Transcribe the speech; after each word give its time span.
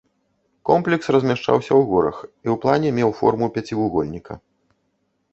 Комплекс 0.69 1.09
размяшчаўся 1.15 1.67
ў 1.67 1.81
горах 1.91 2.17
і 2.25 2.25
ў 2.27 2.55
плане 2.63 2.89
меў 2.99 3.11
форму 3.19 3.45
пяцівугольніка. 3.59 4.33